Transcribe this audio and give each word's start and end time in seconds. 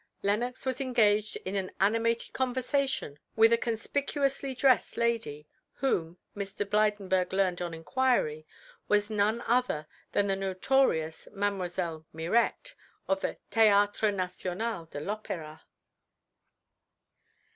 Lenox 0.23 0.65
was 0.65 0.81
engaged 0.81 1.35
in 1.45 1.55
an 1.55 1.69
animated 1.79 2.33
conversation 2.33 3.19
with 3.35 3.53
a 3.53 3.55
conspicuously 3.59 4.55
dressed 4.55 4.97
lady, 4.97 5.45
whom, 5.73 6.17
Mr. 6.35 6.67
Blydenburg 6.67 7.31
learned 7.31 7.61
on 7.61 7.75
inquiry, 7.75 8.47
was 8.87 9.11
none 9.11 9.41
other 9.45 9.85
than 10.13 10.25
the 10.25 10.35
notorious 10.35 11.27
Mlle. 11.35 12.03
Mirette, 12.13 12.73
of 13.07 13.21
the 13.21 13.37
Théâtre 13.51 14.11
National 14.11 14.85
de 14.87 14.99
l'Opéra. 14.99 15.61